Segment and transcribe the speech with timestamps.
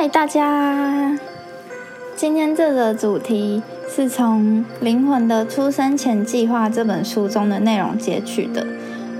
[0.00, 1.14] 嗨，大家！
[2.16, 8.66] 今天这个主题是从《灵魂的出生前计划》这本书中的内容截取的，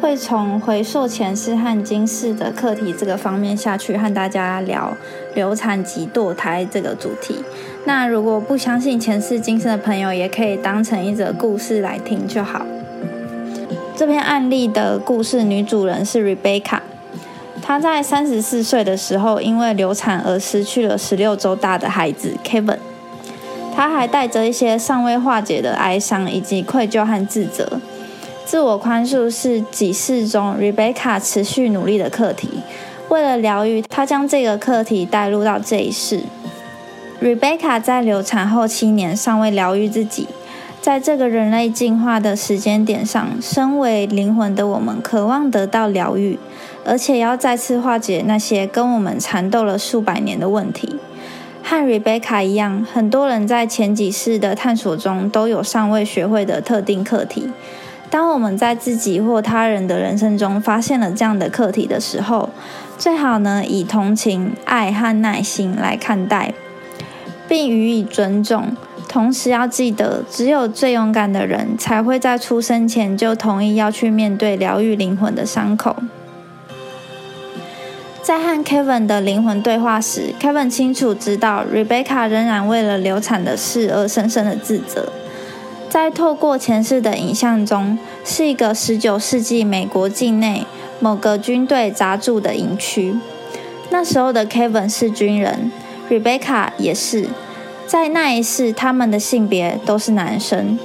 [0.00, 4.96] 会从回溯前世和今世的课题这个方面下去和大家聊
[5.36, 7.36] 流产及堕胎这个主题。
[7.84, 12.66] 那如果不相信前世今生的朋友，也可以当成一则故事来听就好。
[13.94, 16.80] 这篇案例的故事女主人是 Rebecca。
[17.66, 22.76] 她在三十四岁的时候，因为流产而失去了十六周大的孩子 Kevin。
[23.74, 27.80] 她还带着一些尚未化解的哀伤以及愧疚和自责。
[28.44, 32.50] 自我宽恕是几世中 Rebecca 持续努力的课题。
[33.08, 36.20] 为了疗愈，她将这个课题带入到这一世。
[37.22, 40.28] Rebecca 在流产后七年尚未疗愈自己。
[40.82, 46.38] 在这个人类进化的时间点上，身为灵魂的我们渴望得到疗愈。
[46.84, 50.96] 而且要再次化解那些跟我们缠斗了数百年的问题。
[51.62, 57.50] 和 Rebecca 一样，很多人在前几世的探索中都有尚未学会的特定课题。
[58.10, 62.50] 当我们在自己或他人的人生中发现了这样的课题的时候，
[62.98, 66.52] 最好呢以同情、爱和耐心来看待，
[67.48, 68.76] 并予以尊重。
[69.08, 75.96] 同时要记得，只有最勇敢的人才会在出生前就同意要去面对疗愈灵魂的伤口。
[78.24, 85.12] 在和 Kevin 的灵魂对话时，Kevin 清楚知道 Rebecca 仍然为了流产的事而深深的自责。
[85.90, 90.64] 在透过前世的影像中，是一个19世纪美国境内
[91.00, 93.14] 某个军队扎驻的营区。
[93.90, 95.70] 那时候的 Kevin 是军人
[96.08, 97.28] ，Rebecca 也是。
[97.86, 100.78] 在那一世，他们的性别都是男生。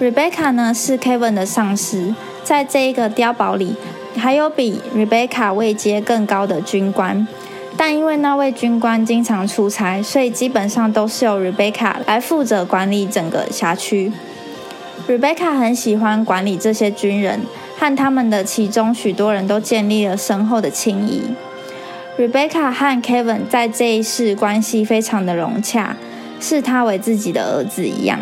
[0.00, 3.76] Rebecca 呢是 Kevin 的上司，在这一个碉堡里。
[4.16, 7.26] 还有比 Rebecca 位阶更高的军官，
[7.76, 14.12] 但因为那位军官经常出差，所以基本上都是由 Rebecca 来负责管理整个辖区。
[15.08, 17.40] Rebecca 很喜欢管理这些军人，
[17.78, 21.22] 和他们的其中许多人都建立了深厚的情谊。
[22.16, 25.96] Rebecca 和 Kevin 在这一世关系非常的融洽，
[26.40, 28.20] 视他为自己的儿子一样。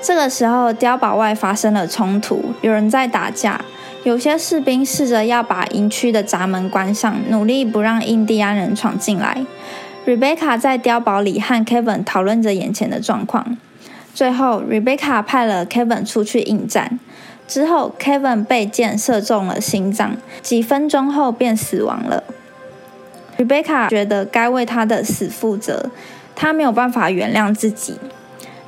[0.00, 3.60] 这个时候，碉堡外发生了冲突，有人在打架。
[4.08, 9.44] 有些士兵试着要把营区的闸门关上，努力不让印第安人闯进来。
[10.06, 13.58] Rebecca 在碉堡里和 Kevin 讨论着眼前的状况。
[14.14, 16.98] 最后，Rebecca 派了 Kevin 出去应战。
[17.46, 22.24] 之后，Kevin 被箭射中了心脏，几分钟后便死亡了。
[23.36, 25.90] Rebecca 觉得该为他的死负责，
[26.34, 27.96] 他没有办法原谅自己。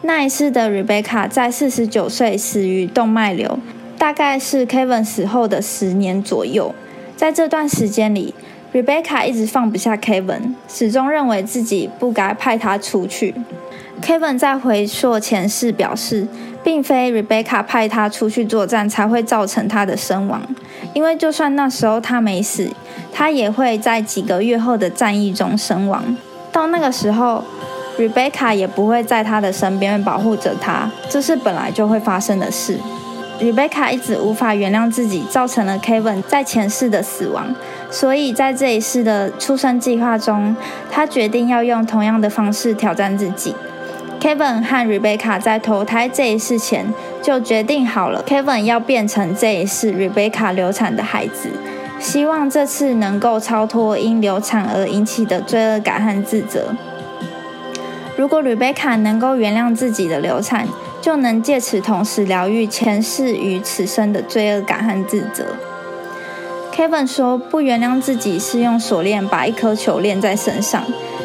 [0.03, 3.59] 那一世的 Rebecca 在四十九岁死于动脉瘤。
[4.01, 6.75] 大概是 Kevin 死后的十年左右，
[7.19, 8.35] 在这段时间里
[8.73, 13.35] ，Rebecca 一直放不下 Kevin，始终认为自己不该派他出去。
[14.01, 16.27] Kevin 在回溯前世表示，
[16.65, 20.41] 并非 Rebecca 派他出去作战才会造成他的身亡，
[20.95, 22.71] 因为就算那时候他没死，
[23.13, 26.17] 他也会在几个月后的战役中身亡。
[26.51, 27.45] 到那个时候
[27.99, 32.79] ，Rebecca 也不会在他的身边保护着他，这是本来就会发生的事。
[33.41, 37.55] Rebecca 一直无法原谅自己造成了 Kevin 在前世的死亡，
[37.91, 40.55] 所以在这一世的出生计划中，
[40.91, 43.55] 他决定要用同样的方式挑战自己。
[44.21, 46.93] Kevin 和 Rebecca 在投胎这一世前
[47.23, 51.49] 就决定好了，Kevin 要变成这一世 Rebecca 流产的孩子，
[51.99, 56.75] 希望这次能够超脱因流产而引起的罪恶感和自责。
[58.19, 60.69] 如果 Rebecca 能够原谅自己的流产，
[61.01, 65.45] 就能借此同时疗愈前世与此生的罪恶感和自责。
[66.75, 70.83] Kevin 说：“不原谅自己是用锁链把一颗球链在身上，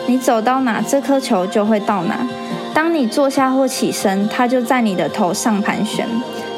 [0.08, 2.28] 你走到哪，这颗球就会到哪。
[2.74, 6.06] 当你坐下或起身，它就在你的头上盘旋，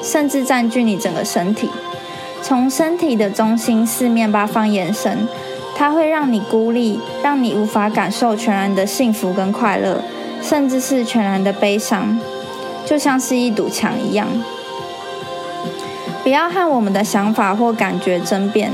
[0.02, 1.70] 甚至占据你整个身体。
[2.42, 5.28] 从身体的中心四面八方延伸，
[5.76, 10.02] 它会让你孤立，让你无法感受全然的幸福跟快乐，
[10.42, 12.18] 甚至是全然的悲伤。”
[12.88, 14.26] 就像是一堵墙一样，
[16.24, 18.72] 不要和我们的想法或感觉争辩，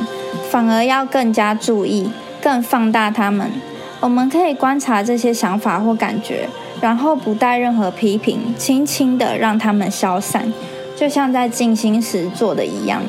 [0.51, 3.51] 反而要更加注意、更放大它们。
[3.99, 6.47] 我们可以观察这些想法或感觉，
[6.79, 10.53] 然后不带任何批评，轻轻的让它们消散，
[10.95, 13.01] 就像在静心时做的一样。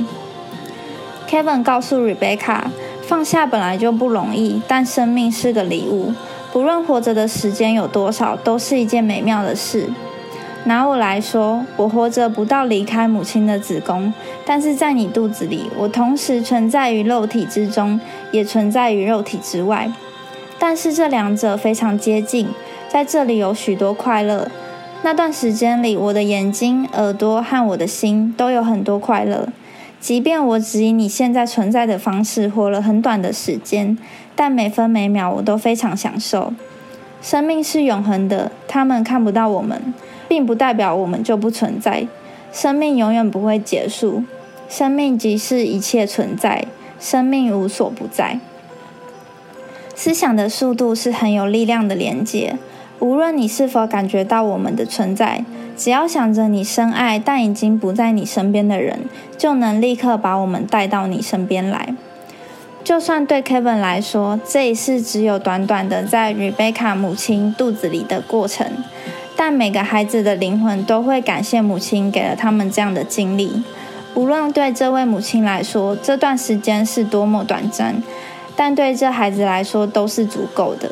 [1.29, 2.61] Kevin 告诉 Rebecca，
[3.03, 6.15] 放下本来就不容易，但生命是个礼物，
[6.51, 9.91] 不论活着的时间有多少，都是一件美妙的事。
[10.67, 14.13] 拿我来说，我活着不到离开母亲的子宫，
[14.47, 18.01] 但是在你肚子里，我同时存在于肉体之中，
[18.33, 19.91] 也存在于肉体之外。
[20.59, 22.49] 但是这两者非常接近，
[22.89, 24.51] 在这里有许多快乐。
[25.03, 29.49] 那段时间里，我的眼睛、耳朵和我的心都有很多快乐。
[30.01, 33.99] 即便我只以你现在存在的方式活了很短的时间，
[34.35, 36.55] 但每分每秒我都非常享受。
[37.21, 39.95] 生命是永恒的，他们看不到我们，
[40.29, 42.07] 并不代表我们就不存在。
[42.53, 44.23] 生命永远不会结束，
[44.69, 46.67] 生命即是一切存在，
[47.01, 48.39] 生命无所不在。
[49.95, 52.57] 思想的速度是很有力量的连接，
[52.99, 55.45] 无论你是否感觉到我们的存在。
[55.77, 59.01] 只要想着你深爱但已经不在你身边的人，
[59.37, 61.95] 就能立刻把我们带到你身边来。
[62.85, 68.67] 就算对 Kevin 来说，这一世只有短短的在 Rebecca 母亲肚子里的过程，
[69.37, 73.63] 但每个孩子的灵魂都会感谢母亲给了他们这样的经历。
[74.15, 78.03] 无论对这位母亲来说这段时间是多么短暂，
[78.55, 80.91] 但对这孩子来说都是足够的。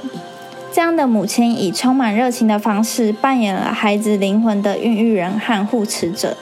[0.73, 6.37] 这样的母亲以充满热情的方式扮演了孩子灵魂的孕育人和护持者。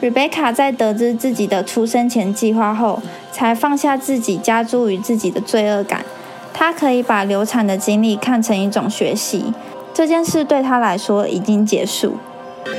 [0.00, 3.00] Rebecca 在得知自己的出生前计划后，
[3.30, 6.04] 才放下自己加诸于自己的罪恶感。
[6.52, 9.52] 她可以把流产的经历看成一种学习，
[9.94, 12.16] 这件事对他来说已经结束。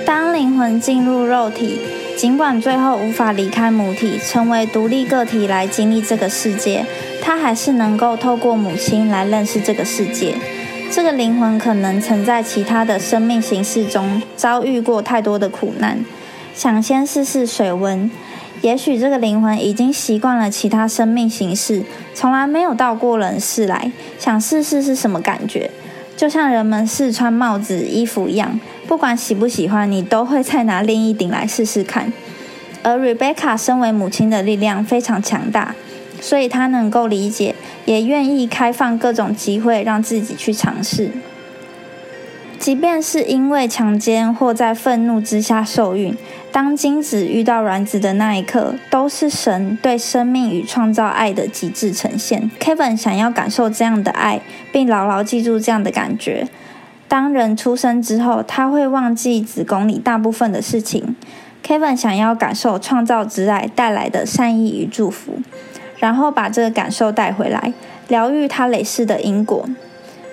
[0.06, 1.80] 当灵魂进入肉体，
[2.18, 6.86] 尽管最后无法离开母体，成为独立个体来经历这个世界。
[7.22, 10.36] 他还是能够透过母亲来认识这个世界。
[10.92, 16.04] 这个灵魂可能曾在其他的生命形式中遭遇过太多的苦难，
[16.54, 18.10] 想先试试水温。
[18.62, 21.84] 也许这个灵魂已经习惯了其他生命形式，
[22.14, 25.70] 从来没有到过人世来，想试试是什么感觉。
[26.16, 32.14] 就像人们试穿帽子、衣服一样，不管喜不喜欢，你都会再拿另一顶来试试看。
[32.84, 35.76] 而 Rebecca 身为母亲的力量非常强大。
[36.22, 41.12] 所以她能够理解，也愿意开放各种机会让自己去尝试。
[42.58, 46.16] 即便是因为强奸或在愤怒之下受孕，
[46.54, 52.52] 当精子遇到卵子的那一刻，都是神对生命与创造爱的极致呈现。
[52.60, 54.40] Kevin 想要感受这样的爱，
[54.72, 56.48] 并牢牢记住这样的感觉。
[57.08, 61.16] 当人出生之后，他会忘记子宫里大部分的事情。
[61.66, 65.40] Kevin 想要感受创造之爱带来的善意与祝福。
[65.98, 67.74] 然后把这个感受带回来，
[68.10, 69.68] 疗愈他累世的因果。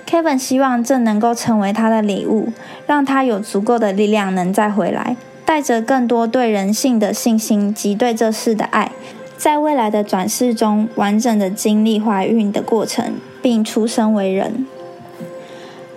[0.06, 2.52] Kevin 希望这能够成为他的礼物，
[2.86, 5.16] 让他有足够的力量能再回来，
[5.50, 8.92] 带着更多对人性的信心及对这世的爱，
[9.36, 14.64] 在未来的转世中完整的经历怀孕的过程，并出生为人。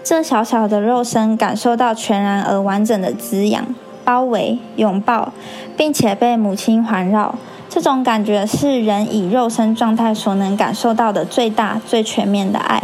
[0.03, 3.63] 这小小的肉身感受到全然而完整的滋养、
[4.03, 5.31] 包围、拥抱，
[5.77, 7.35] 并且被母亲环绕。
[7.69, 12.81] 这种感觉是人以肉身状态所能感受到的最大、最全面的爱。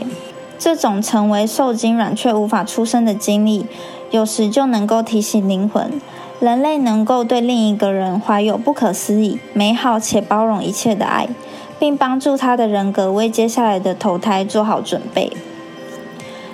[0.60, 3.66] 这种成为受精卵却无法出生的经历，
[4.12, 6.02] 有时就能够提醒灵魂：
[6.42, 11.30] 人类能够对另一个人怀有不可思议、美好且包容一切的爱，
[11.80, 15.32] 并帮助他的人格为接下来的投胎做好准备。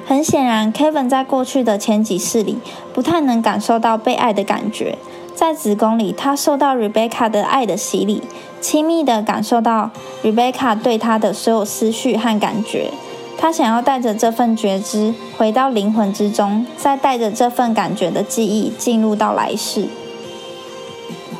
[0.06, 2.60] 很显然，Kevin 在过去的前几世里
[2.94, 5.00] 不太能感受到被爱的感觉。
[5.34, 8.22] 在子宫里，他受到 Rebecca 的爱的洗礼，
[8.62, 9.90] 亲密地感受到
[10.24, 12.92] Rebecca 对他的所有思绪和感觉。
[13.38, 19.88] 他想要带着这份觉知回到灵魂之中，再带着这份感觉的记忆进入到来世。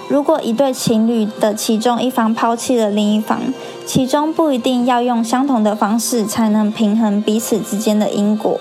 [0.08, 3.42] 如果一对情侣的其中一方抛弃了另一方，
[3.88, 8.60] 其中不一定要用相同的方式才能平衡彼此之间的因果。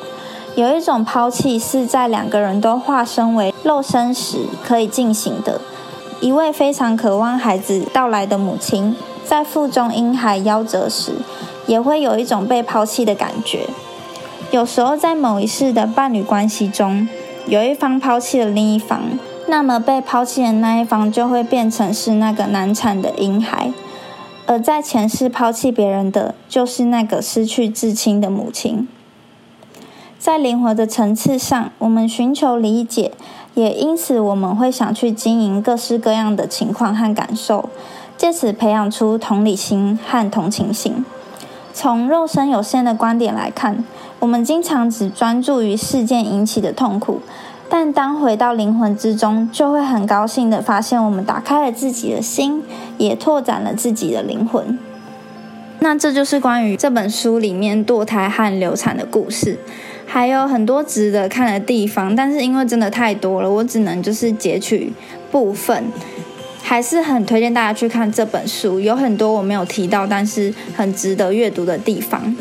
[0.55, 5.61] 有一种抛弃是在两个人都化身为肉身时可以进行的。
[6.21, 11.13] 一位非常渴望孩子到来的母亲，在腹中婴孩夭折时，
[11.67, 13.67] 也会有一种被抛弃的感觉。
[14.51, 17.09] 有时候，在某一世的伴侣关系中，
[17.47, 19.01] 有一方抛弃了另一方，
[19.49, 23.73] 那么被抛弃的那一方就会变成是那个难产的婴孩；
[24.47, 28.87] 而在前世抛弃别人的，就是那个失去至亲的母亲。
[30.19, 33.13] 在灵魂的层次上，我们寻求理解，
[33.55, 37.69] 也因此我们会想去经营各式各样的情况和感受，
[38.17, 41.05] 借此培养出同理心和同情心。
[41.77, 43.85] 从肉身有限的观点来看，
[44.21, 47.21] 我们经常只专注于事件引起的痛苦，
[47.69, 52.63] 但当回到灵魂之中，就会很高兴地发现，我们打开了自己的心，
[52.97, 54.79] 也拓展了自己的灵魂。
[55.81, 59.59] 那这就是关于这本书里面堕胎和流产的故事。
[60.07, 64.93] 还有很多值得看的地方，但是因为真的太多了，我只能就是截取
[65.33, 65.83] 部分。
[66.67, 72.35] 还是很推荐大家去看这本书，有很多我没有提到，但是很值得阅读的地方。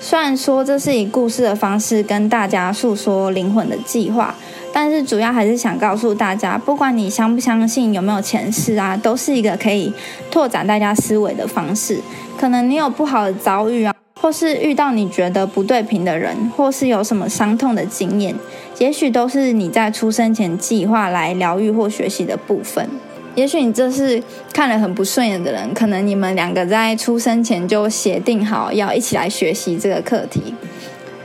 [0.00, 4.34] 虽然说这是以故事的方式跟大家诉说灵魂的计划，
[4.72, 9.92] 但是主要还是想告诉大家，不管你相不相信有没有前世啊，都是一个可以
[10.30, 12.00] 拓展大家思维的方式。
[12.36, 18.34] 可能你有不好的遭遇啊，或是遇到你觉得不对频的人，或是有什么伤痛的经验，
[18.78, 22.88] 也许都是你在出生前计划来疗愈或学习的部分。
[23.34, 24.22] 也许你这是
[24.52, 30.54] 看了很不顺眼的人，可能你们两个在出生前就协定好要一起来学习这个课题。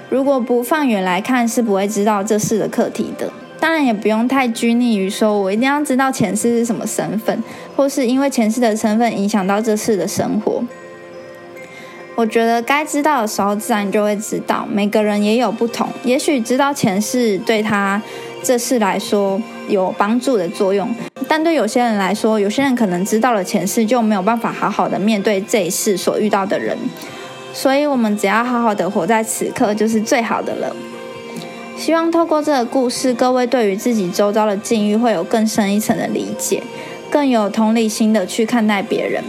[0.10, 3.32] 如果不放远来看，是不会知道这世的课题的。
[3.60, 7.44] 当然，也不用太拘泥于说我一定要知道前世是什么身份，
[7.76, 10.64] 或是因为前世的身份影响到这世的生活。
[12.16, 14.68] 我觉得该知道的时候，自然就会知道。
[14.72, 18.02] 每个人也有不同，也许知道前世对他
[18.44, 20.90] 这世来说有帮助的作用，
[21.28, 26.78] 但对有些人来说，有些人可能知道了前世就没有办法好好的面对这一世所遇到的人。
[27.54, 30.76] 所以，我们只要好好的活在此刻，就是最好的了。
[31.78, 36.62] 希望透过这个故事，各位对于自己周遭的境遇会有更深一层的理解，
[37.10, 39.24] 更有同理心的去看待别人。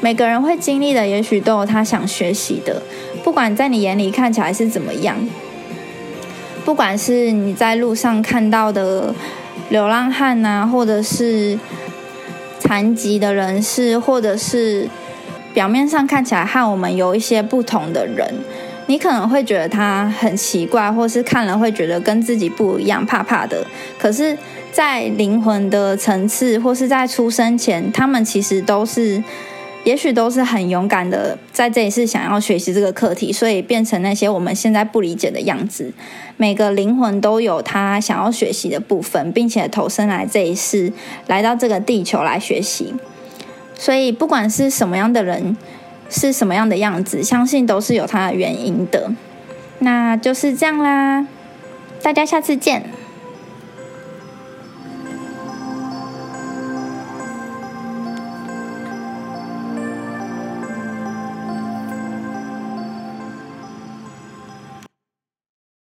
[0.00, 2.82] 每个人会经历的，也许都有他想学习的。
[3.24, 5.16] 不管在你眼里看起来是怎么样，
[6.64, 9.14] 不管是你在路上看到的
[9.68, 11.58] 流浪汉呐，或者是
[12.58, 14.88] 残疾的人士，或者是
[15.52, 18.34] 表面上看起来和我们有一些不同的人，
[18.86, 23.66] 你可能会觉得他很奇怪，或是看了会觉得跟自己不一样，怕怕的。
[23.98, 24.36] 可是，
[24.72, 29.22] 在灵魂的层次，或是在出生前，他们其实都是。
[29.86, 35.92] 也许都是很勇敢的，在这一世想要学习这个课题，所以变成那些我们现在不理解的样子。
[36.36, 40.92] 每个灵魂都有他想要学习的部分，并且投身来这一世，
[41.28, 42.96] 来到这个地球来学习。
[43.76, 45.56] 所以不管是什么样的人，
[46.10, 49.12] 是什么样的样子，相信都是有它的原因的。
[49.78, 51.24] 那就是这样啦，
[52.02, 52.90] 大家下次见。